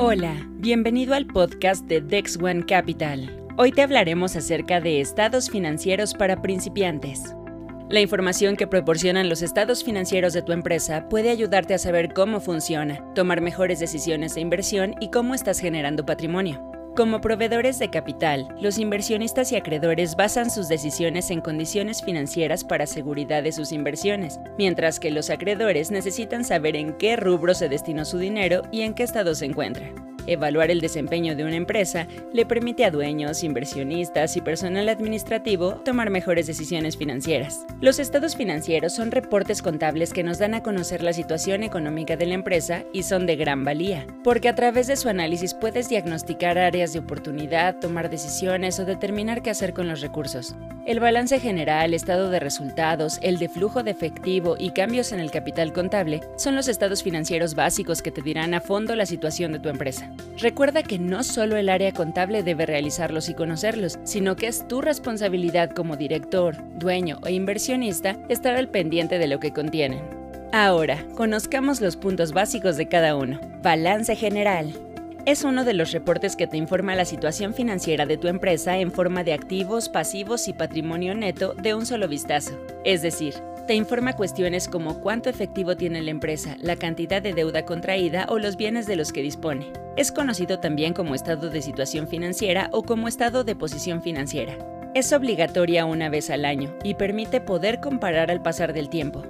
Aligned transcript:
Hola, 0.00 0.46
bienvenido 0.52 1.12
al 1.14 1.26
podcast 1.26 1.84
de 1.86 2.00
Dex 2.00 2.38
One 2.40 2.64
Capital. 2.64 3.44
Hoy 3.56 3.72
te 3.72 3.82
hablaremos 3.82 4.36
acerca 4.36 4.80
de 4.80 5.00
estados 5.00 5.50
financieros 5.50 6.14
para 6.14 6.40
principiantes. 6.40 7.34
La 7.90 7.98
información 7.98 8.54
que 8.54 8.68
proporcionan 8.68 9.28
los 9.28 9.42
estados 9.42 9.82
financieros 9.82 10.34
de 10.34 10.42
tu 10.42 10.52
empresa 10.52 11.08
puede 11.08 11.30
ayudarte 11.30 11.74
a 11.74 11.78
saber 11.78 12.12
cómo 12.14 12.38
funciona, 12.38 13.04
tomar 13.16 13.40
mejores 13.40 13.80
decisiones 13.80 14.36
de 14.36 14.40
inversión 14.40 14.94
y 15.00 15.10
cómo 15.10 15.34
estás 15.34 15.58
generando 15.58 16.06
patrimonio. 16.06 16.77
Como 16.98 17.20
proveedores 17.20 17.78
de 17.78 17.90
capital, 17.90 18.48
los 18.60 18.76
inversionistas 18.76 19.52
y 19.52 19.56
acreedores 19.56 20.16
basan 20.16 20.50
sus 20.50 20.66
decisiones 20.66 21.30
en 21.30 21.40
condiciones 21.40 22.02
financieras 22.02 22.64
para 22.64 22.88
seguridad 22.88 23.44
de 23.44 23.52
sus 23.52 23.70
inversiones, 23.70 24.40
mientras 24.58 24.98
que 24.98 25.12
los 25.12 25.30
acreedores 25.30 25.92
necesitan 25.92 26.44
saber 26.44 26.74
en 26.74 26.94
qué 26.94 27.14
rubro 27.14 27.54
se 27.54 27.68
destinó 27.68 28.04
su 28.04 28.18
dinero 28.18 28.62
y 28.72 28.80
en 28.80 28.94
qué 28.94 29.04
estado 29.04 29.36
se 29.36 29.44
encuentra. 29.44 30.07
Evaluar 30.28 30.70
el 30.70 30.82
desempeño 30.82 31.34
de 31.34 31.44
una 31.44 31.56
empresa 31.56 32.06
le 32.34 32.44
permite 32.44 32.84
a 32.84 32.90
dueños, 32.90 33.42
inversionistas 33.42 34.36
y 34.36 34.42
personal 34.42 34.90
administrativo 34.90 35.80
tomar 35.84 36.10
mejores 36.10 36.46
decisiones 36.46 36.98
financieras. 36.98 37.64
Los 37.80 37.98
estados 37.98 38.36
financieros 38.36 38.94
son 38.94 39.10
reportes 39.10 39.62
contables 39.62 40.12
que 40.12 40.22
nos 40.22 40.38
dan 40.38 40.52
a 40.52 40.62
conocer 40.62 41.02
la 41.02 41.14
situación 41.14 41.62
económica 41.62 42.16
de 42.16 42.26
la 42.26 42.34
empresa 42.34 42.84
y 42.92 43.04
son 43.04 43.24
de 43.24 43.36
gran 43.36 43.64
valía, 43.64 44.06
porque 44.22 44.50
a 44.50 44.54
través 44.54 44.86
de 44.86 44.96
su 44.96 45.08
análisis 45.08 45.54
puedes 45.54 45.88
diagnosticar 45.88 46.58
áreas 46.58 46.92
de 46.92 46.98
oportunidad, 46.98 47.78
tomar 47.78 48.10
decisiones 48.10 48.78
o 48.78 48.84
determinar 48.84 49.42
qué 49.42 49.48
hacer 49.48 49.72
con 49.72 49.88
los 49.88 50.02
recursos. 50.02 50.54
El 50.88 51.00
balance 51.00 51.38
general, 51.38 51.92
estado 51.92 52.30
de 52.30 52.40
resultados, 52.40 53.18
el 53.20 53.36
de 53.36 53.50
flujo 53.50 53.82
de 53.82 53.90
efectivo 53.90 54.56
y 54.58 54.70
cambios 54.70 55.12
en 55.12 55.20
el 55.20 55.30
capital 55.30 55.74
contable 55.74 56.22
son 56.36 56.56
los 56.56 56.66
estados 56.66 57.02
financieros 57.02 57.54
básicos 57.54 58.00
que 58.00 58.10
te 58.10 58.22
dirán 58.22 58.54
a 58.54 58.62
fondo 58.62 58.96
la 58.96 59.04
situación 59.04 59.52
de 59.52 59.58
tu 59.58 59.68
empresa. 59.68 60.10
Recuerda 60.38 60.82
que 60.82 60.98
no 60.98 61.24
solo 61.24 61.58
el 61.58 61.68
área 61.68 61.92
contable 61.92 62.42
debe 62.42 62.64
realizarlos 62.64 63.28
y 63.28 63.34
conocerlos, 63.34 63.98
sino 64.04 64.34
que 64.34 64.46
es 64.46 64.66
tu 64.66 64.80
responsabilidad 64.80 65.72
como 65.72 65.98
director, 65.98 66.56
dueño 66.78 67.18
o 67.22 67.28
inversionista 67.28 68.16
estar 68.30 68.56
al 68.56 68.70
pendiente 68.70 69.18
de 69.18 69.28
lo 69.28 69.40
que 69.40 69.52
contienen. 69.52 70.00
Ahora, 70.52 71.04
conozcamos 71.14 71.82
los 71.82 71.96
puntos 71.96 72.32
básicos 72.32 72.78
de 72.78 72.88
cada 72.88 73.14
uno. 73.14 73.38
Balance 73.62 74.16
general. 74.16 74.72
Es 75.28 75.44
uno 75.44 75.66
de 75.66 75.74
los 75.74 75.92
reportes 75.92 76.36
que 76.36 76.46
te 76.46 76.56
informa 76.56 76.94
la 76.94 77.04
situación 77.04 77.52
financiera 77.52 78.06
de 78.06 78.16
tu 78.16 78.28
empresa 78.28 78.78
en 78.78 78.90
forma 78.90 79.24
de 79.24 79.34
activos, 79.34 79.90
pasivos 79.90 80.48
y 80.48 80.54
patrimonio 80.54 81.14
neto 81.14 81.52
de 81.52 81.74
un 81.74 81.84
solo 81.84 82.08
vistazo. 82.08 82.58
Es 82.82 83.02
decir, 83.02 83.34
te 83.66 83.74
informa 83.74 84.16
cuestiones 84.16 84.68
como 84.68 85.02
cuánto 85.02 85.28
efectivo 85.28 85.76
tiene 85.76 86.00
la 86.00 86.12
empresa, 86.12 86.56
la 86.62 86.76
cantidad 86.76 87.20
de 87.20 87.34
deuda 87.34 87.66
contraída 87.66 88.24
o 88.30 88.38
los 88.38 88.56
bienes 88.56 88.86
de 88.86 88.96
los 88.96 89.12
que 89.12 89.20
dispone. 89.20 89.70
Es 89.98 90.12
conocido 90.12 90.60
también 90.60 90.94
como 90.94 91.14
estado 91.14 91.50
de 91.50 91.60
situación 91.60 92.08
financiera 92.08 92.70
o 92.72 92.82
como 92.82 93.06
estado 93.06 93.44
de 93.44 93.54
posición 93.54 94.00
financiera. 94.00 94.56
Es 94.94 95.12
obligatoria 95.12 95.84
una 95.84 96.08
vez 96.08 96.30
al 96.30 96.46
año 96.46 96.74
y 96.82 96.94
permite 96.94 97.42
poder 97.42 97.80
comparar 97.80 98.30
al 98.30 98.40
pasar 98.40 98.72
del 98.72 98.88
tiempo. 98.88 99.24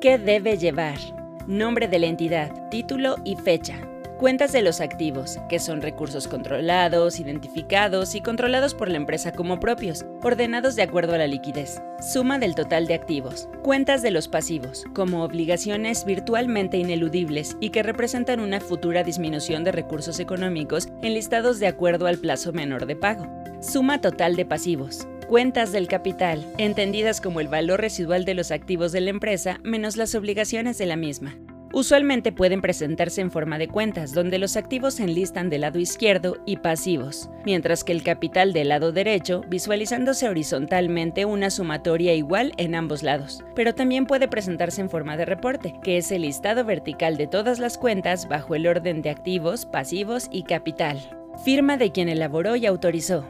¿Qué 0.00 0.18
debe 0.18 0.58
llevar? 0.58 0.98
Nombre 1.46 1.86
de 1.86 2.00
la 2.00 2.06
entidad, 2.06 2.68
título 2.68 3.14
y 3.22 3.36
fecha. 3.36 3.78
Cuentas 4.18 4.50
de 4.52 4.62
los 4.62 4.80
activos, 4.80 5.38
que 5.50 5.58
son 5.58 5.82
recursos 5.82 6.26
controlados, 6.26 7.20
identificados 7.20 8.14
y 8.14 8.22
controlados 8.22 8.72
por 8.72 8.88
la 8.88 8.96
empresa 8.96 9.32
como 9.32 9.60
propios, 9.60 10.06
ordenados 10.22 10.74
de 10.74 10.80
acuerdo 10.80 11.12
a 11.14 11.18
la 11.18 11.26
liquidez. 11.26 11.82
Suma 12.00 12.38
del 12.38 12.54
total 12.54 12.86
de 12.86 12.94
activos. 12.94 13.46
Cuentas 13.62 14.00
de 14.00 14.10
los 14.10 14.28
pasivos, 14.28 14.84
como 14.94 15.22
obligaciones 15.22 16.06
virtualmente 16.06 16.78
ineludibles 16.78 17.58
y 17.60 17.68
que 17.68 17.82
representan 17.82 18.40
una 18.40 18.58
futura 18.58 19.02
disminución 19.02 19.64
de 19.64 19.72
recursos 19.72 20.18
económicos 20.18 20.88
enlistados 21.02 21.58
de 21.58 21.66
acuerdo 21.66 22.06
al 22.06 22.16
plazo 22.16 22.54
menor 22.54 22.86
de 22.86 22.96
pago. 22.96 23.26
Suma 23.60 24.00
total 24.00 24.34
de 24.34 24.46
pasivos, 24.46 25.06
Cuentas 25.28 25.72
del 25.72 25.88
capital, 25.88 26.46
entendidas 26.56 27.20
como 27.20 27.40
el 27.40 27.48
valor 27.48 27.80
residual 27.80 28.24
de 28.24 28.34
los 28.34 28.52
activos 28.52 28.92
de 28.92 29.00
la 29.00 29.10
empresa 29.10 29.58
menos 29.64 29.96
las 29.96 30.14
obligaciones 30.14 30.78
de 30.78 30.86
la 30.86 30.94
misma. 30.94 31.36
Usualmente 31.72 32.32
pueden 32.32 32.62
presentarse 32.62 33.20
en 33.20 33.30
forma 33.30 33.58
de 33.58 33.68
cuentas, 33.68 34.12
donde 34.12 34.38
los 34.38 34.56
activos 34.56 34.94
se 34.94 35.04
enlistan 35.04 35.50
del 35.50 35.62
lado 35.62 35.78
izquierdo 35.78 36.38
y 36.46 36.58
pasivos, 36.58 37.28
mientras 37.44 37.84
que 37.84 37.92
el 37.92 38.02
capital 38.02 38.52
del 38.52 38.68
lado 38.68 38.92
derecho, 38.92 39.42
visualizándose 39.48 40.28
horizontalmente 40.28 41.24
una 41.24 41.50
sumatoria 41.50 42.14
igual 42.14 42.52
en 42.56 42.74
ambos 42.74 43.02
lados. 43.02 43.44
Pero 43.54 43.74
también 43.74 44.06
puede 44.06 44.28
presentarse 44.28 44.80
en 44.80 44.90
forma 44.90 45.16
de 45.16 45.24
reporte, 45.24 45.74
que 45.82 45.98
es 45.98 46.10
el 46.12 46.22
listado 46.22 46.64
vertical 46.64 47.16
de 47.16 47.26
todas 47.26 47.58
las 47.58 47.78
cuentas 47.78 48.28
bajo 48.28 48.54
el 48.54 48.66
orden 48.66 49.02
de 49.02 49.10
activos, 49.10 49.66
pasivos 49.66 50.28
y 50.30 50.44
capital. 50.44 50.98
Firma 51.44 51.76
de 51.76 51.92
quien 51.92 52.08
elaboró 52.08 52.56
y 52.56 52.64
autorizó. 52.66 53.26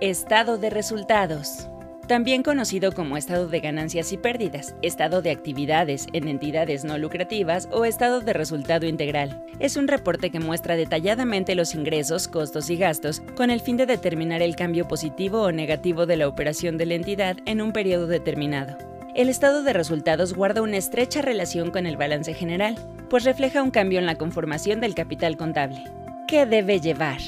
Estado 0.00 0.56
de 0.56 0.70
resultados 0.70 1.68
también 2.10 2.42
conocido 2.42 2.90
como 2.90 3.16
estado 3.16 3.46
de 3.46 3.60
ganancias 3.60 4.12
y 4.12 4.16
pérdidas, 4.16 4.74
estado 4.82 5.22
de 5.22 5.30
actividades 5.30 6.08
en 6.12 6.26
entidades 6.26 6.82
no 6.82 6.98
lucrativas 6.98 7.68
o 7.70 7.84
estado 7.84 8.20
de 8.20 8.32
resultado 8.32 8.84
integral. 8.84 9.44
Es 9.60 9.76
un 9.76 9.86
reporte 9.86 10.30
que 10.30 10.40
muestra 10.40 10.74
detalladamente 10.74 11.54
los 11.54 11.72
ingresos, 11.76 12.26
costos 12.26 12.68
y 12.68 12.76
gastos 12.76 13.22
con 13.36 13.48
el 13.50 13.60
fin 13.60 13.76
de 13.76 13.86
determinar 13.86 14.42
el 14.42 14.56
cambio 14.56 14.88
positivo 14.88 15.42
o 15.42 15.52
negativo 15.52 16.04
de 16.04 16.16
la 16.16 16.26
operación 16.26 16.78
de 16.78 16.86
la 16.86 16.94
entidad 16.94 17.36
en 17.46 17.62
un 17.62 17.72
periodo 17.72 18.08
determinado. 18.08 18.76
El 19.14 19.28
estado 19.28 19.62
de 19.62 19.72
resultados 19.72 20.34
guarda 20.34 20.62
una 20.62 20.78
estrecha 20.78 21.22
relación 21.22 21.70
con 21.70 21.86
el 21.86 21.96
balance 21.96 22.34
general, 22.34 22.74
pues 23.08 23.22
refleja 23.22 23.62
un 23.62 23.70
cambio 23.70 24.00
en 24.00 24.06
la 24.06 24.16
conformación 24.16 24.80
del 24.80 24.96
capital 24.96 25.36
contable. 25.36 25.84
¿Qué 26.26 26.44
debe 26.44 26.80
llevar? 26.80 27.20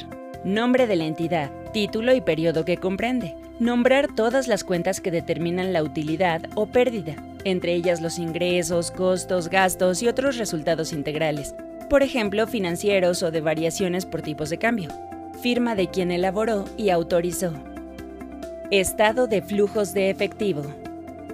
Nombre 0.43 0.89
de 0.89 0.97
la 0.97 1.05
entidad, 1.05 1.53
título 1.73 2.17
y 2.17 2.21
periodo 2.21 2.65
que 2.65 2.79
comprende. 2.79 3.37
Nombrar 3.63 4.09
todas 4.13 4.49
las 4.49 4.65
cuentas 4.65 5.01
que 5.01 5.13
determinan 5.13 5.73
la 5.73 5.85
utilidad 5.85 6.43
o 6.57 6.67
pérdida, 6.67 7.15
entre 7.45 7.75
ellas 7.75 8.01
los 8.01 8.19
ingresos, 8.19 8.91
costos, 8.91 9.51
gastos 9.51 10.03
y 10.03 10.09
otros 10.09 10.37
resultados 10.37 10.93
integrales, 10.93 11.55
por 11.89 12.03
ejemplo 12.03 12.49
financieros 12.49 13.23
o 13.23 13.31
de 13.31 13.41
variaciones 13.41 14.05
por 14.05 14.21
tipos 14.21 14.51
de 14.51 14.59
cambio. 14.59 14.91
Firma 15.43 15.77
de 15.77 15.87
quien 15.87 16.11
elaboró 16.11 16.65
y 16.77 16.91
autorizó. 16.91 17.53
Estado 18.73 19.29
de 19.29 19.43
flujos 19.43 19.95
de 19.95 20.11
efectivo. 20.11 20.65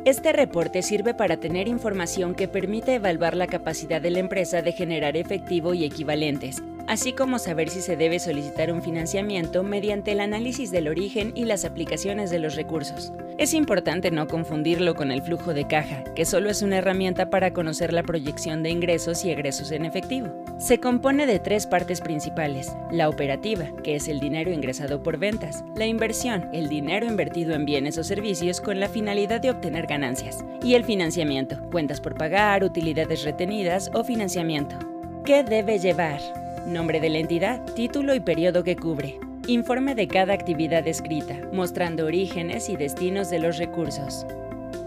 Este 0.04 0.34
reporte 0.34 0.82
sirve 0.82 1.14
para 1.14 1.38
tener 1.38 1.66
información 1.66 2.34
que 2.34 2.46
permite 2.46 2.96
evaluar 2.96 3.36
la 3.36 3.46
capacidad 3.46 4.02
de 4.02 4.10
la 4.10 4.18
empresa 4.18 4.60
de 4.60 4.72
generar 4.72 5.16
efectivo 5.16 5.72
y 5.72 5.86
equivalentes, 5.86 6.62
así 6.88 7.12
como 7.12 7.38
saber 7.38 7.68
si 7.68 7.82
se 7.82 7.96
debe 7.96 8.18
solicitar 8.18 8.72
un 8.72 8.82
financiamiento 8.82 9.62
mediante 9.62 10.12
el 10.12 10.20
análisis 10.20 10.70
del 10.70 10.88
origen 10.88 11.32
y 11.34 11.44
las 11.44 11.64
aplicaciones 11.64 12.30
de 12.30 12.38
los 12.38 12.56
recursos. 12.56 13.12
Es 13.36 13.54
importante 13.54 14.10
no 14.10 14.26
confundirlo 14.26 14.94
con 14.96 15.12
el 15.12 15.22
flujo 15.22 15.54
de 15.54 15.66
caja, 15.66 16.02
que 16.16 16.24
solo 16.24 16.50
es 16.50 16.62
una 16.62 16.78
herramienta 16.78 17.30
para 17.30 17.52
conocer 17.52 17.92
la 17.92 18.02
proyección 18.02 18.62
de 18.62 18.70
ingresos 18.70 19.24
y 19.24 19.30
egresos 19.30 19.70
en 19.70 19.84
efectivo. 19.84 20.28
Se 20.58 20.80
compone 20.80 21.26
de 21.26 21.38
tres 21.38 21.66
partes 21.66 22.00
principales, 22.00 22.72
la 22.90 23.08
operativa, 23.08 23.66
que 23.84 23.94
es 23.94 24.08
el 24.08 24.18
dinero 24.18 24.50
ingresado 24.50 25.02
por 25.02 25.18
ventas, 25.18 25.64
la 25.76 25.86
inversión, 25.86 26.48
el 26.52 26.68
dinero 26.68 27.06
invertido 27.06 27.54
en 27.54 27.66
bienes 27.66 27.98
o 27.98 28.02
servicios 28.02 28.60
con 28.62 28.80
la 28.80 28.88
finalidad 28.88 29.40
de 29.40 29.50
obtener 29.50 29.86
ganancias, 29.86 30.44
y 30.62 30.74
el 30.74 30.84
financiamiento, 30.84 31.60
cuentas 31.70 32.00
por 32.00 32.16
pagar, 32.16 32.64
utilidades 32.64 33.24
retenidas 33.24 33.90
o 33.92 34.02
financiamiento. 34.02 34.76
¿Qué 35.24 35.44
debe 35.44 35.78
llevar? 35.78 36.47
Nombre 36.68 37.00
de 37.00 37.10
la 37.10 37.18
entidad, 37.18 37.64
título 37.74 38.14
y 38.14 38.20
periodo 38.20 38.62
que 38.62 38.76
cubre. 38.76 39.18
Informe 39.46 39.94
de 39.94 40.08
cada 40.08 40.34
actividad 40.34 40.86
escrita, 40.86 41.36
mostrando 41.52 42.06
orígenes 42.06 42.68
y 42.68 42.76
destinos 42.76 43.30
de 43.30 43.38
los 43.38 43.58
recursos. 43.58 44.26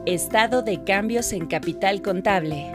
Estado 0.05 0.61
de 0.61 0.83
cambios 0.83 1.33
en 1.33 1.47
capital 1.47 2.01
contable. 2.01 2.71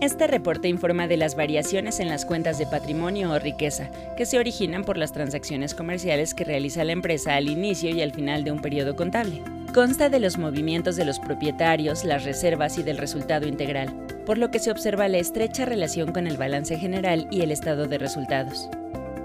Este 0.00 0.26
reporte 0.26 0.68
informa 0.68 1.08
de 1.08 1.18
las 1.18 1.34
variaciones 1.34 2.00
en 2.00 2.08
las 2.08 2.24
cuentas 2.24 2.58
de 2.58 2.66
patrimonio 2.66 3.32
o 3.32 3.38
riqueza 3.38 3.90
que 4.16 4.24
se 4.24 4.38
originan 4.38 4.84
por 4.84 4.96
las 4.96 5.12
transacciones 5.12 5.74
comerciales 5.74 6.32
que 6.32 6.44
realiza 6.44 6.84
la 6.84 6.92
empresa 6.92 7.36
al 7.36 7.48
inicio 7.48 7.90
y 7.90 8.00
al 8.00 8.12
final 8.12 8.44
de 8.44 8.52
un 8.52 8.60
periodo 8.60 8.96
contable. 8.96 9.42
Consta 9.74 10.08
de 10.08 10.20
los 10.20 10.38
movimientos 10.38 10.96
de 10.96 11.04
los 11.04 11.20
propietarios, 11.20 12.04
las 12.04 12.24
reservas 12.24 12.78
y 12.78 12.82
del 12.82 12.98
resultado 12.98 13.46
integral, 13.46 13.94
por 14.26 14.38
lo 14.38 14.50
que 14.50 14.58
se 14.58 14.70
observa 14.70 15.08
la 15.08 15.18
estrecha 15.18 15.64
relación 15.64 16.12
con 16.12 16.26
el 16.26 16.36
balance 16.36 16.78
general 16.78 17.26
y 17.30 17.42
el 17.42 17.50
estado 17.50 17.86
de 17.86 17.98
resultados. 17.98 18.68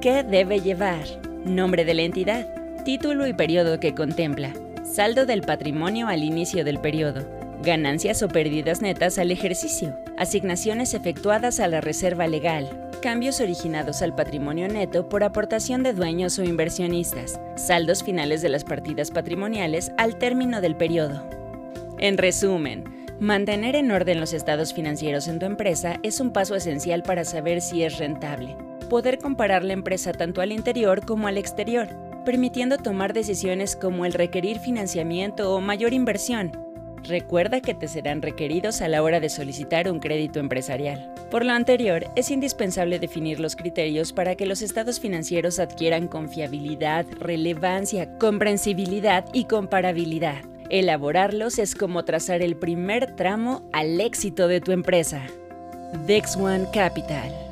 ¿Qué 0.02 0.24
debe 0.24 0.60
llevar? 0.60 1.06
Nombre 1.46 1.86
de 1.86 1.94
la 1.94 2.04
entidad, 2.04 2.48
título 2.84 3.28
y 3.28 3.34
periodo 3.34 3.80
que 3.80 3.96
contempla, 3.96 4.54
saldo 4.84 5.26
del 5.26 5.42
patrimonio 5.42 6.08
al 6.08 6.24
inicio 6.24 6.64
del 6.64 6.80
periodo, 6.80 7.26
ganancias 7.64 8.22
o 8.22 8.28
pérdidas 8.28 8.82
netas 8.82 9.18
al 9.18 9.32
ejercicio, 9.32 9.98
asignaciones 10.18 10.94
efectuadas 10.94 11.60
a 11.60 11.68
la 11.68 11.82
reserva 11.82 12.28
legal, 12.28 12.70
cambios 13.02 13.42
originados 13.42 14.02
al 14.02 14.16
patrimonio 14.16 14.68
neto 14.68 15.10
por 15.10 15.24
aportación 15.24 15.84
de 15.84 15.94
dueños 15.94 16.40
o 16.40 16.44
inversionistas, 16.44 17.40
saldos 17.56 18.04
finales 18.04 18.42
de 18.42 18.50
las 18.50 18.64
partidas 18.64 19.12
patrimoniales 19.12 19.92
al 19.98 20.18
término 20.18 20.62
del 20.62 20.76
periodo. 20.76 21.24
En 21.98 22.18
resumen, 22.18 22.84
mantener 23.20 23.76
en 23.76 23.92
orden 23.92 24.20
los 24.20 24.34
estados 24.34 24.74
financieros 24.74 25.28
en 25.28 25.40
tu 25.40 25.46
empresa 25.46 26.00
es 26.04 26.20
un 26.20 26.32
paso 26.32 26.56
esencial 26.56 27.04
para 27.04 27.24
saber 27.24 27.62
si 27.62 27.84
es 27.84 27.98
rentable. 27.98 28.56
poder 28.90 29.18
comparar 29.18 29.64
la 29.64 29.74
empresa 29.74 30.12
tanto 30.12 30.42
al 30.42 30.52
interior 30.52 31.04
como 31.04 31.28
al 31.28 31.40
exterior, 31.40 31.88
permitiendo 32.24 32.78
tomar 32.78 33.14
decisiones 33.14 33.76
como 33.76 34.06
el 34.06 34.14
requerir 34.14 34.60
financiamiento 34.60 35.56
o 35.56 35.60
mayor 35.60 35.92
inversión. 35.92 36.52
Recuerda 37.04 37.62
que 37.62 37.74
te 37.74 37.88
serán 37.88 38.22
requeridos 38.22 38.82
a 38.82 38.88
la 38.88 39.02
hora 39.02 39.20
de 39.20 39.30
solicitar 39.30 39.92
un 39.92 40.00
crédito 40.00 40.40
empresarial. 40.40 41.12
Por 41.32 41.46
lo 41.46 41.54
anterior, 41.54 42.06
es 42.16 42.30
indispensable 42.30 43.00
definir 43.00 43.40
los 43.40 43.56
criterios 43.56 44.14
para 44.14 44.36
que 44.36 44.46
los 44.46 44.62
estados 44.62 45.00
financieros 45.00 45.58
adquieran 45.58 46.08
confiabilidad, 46.08 47.06
relevancia, 47.20 48.18
comprensibilidad 48.20 49.26
y 49.34 49.46
comparabilidad. 49.46 50.44
Elaborarlos 50.70 51.60
es 51.60 51.76
como 51.76 52.06
trazar 52.06 52.42
el 52.42 52.56
primer 52.56 53.16
tramo 53.16 53.70
al 53.72 54.02
éxito 54.02 54.48
de 54.48 54.62
tu 54.62 54.72
empresa. 54.72 55.22
Dex 56.08 56.36
One 56.36 56.68
Capital 56.74 57.45